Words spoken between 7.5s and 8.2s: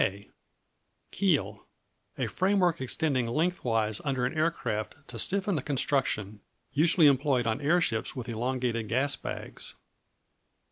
airships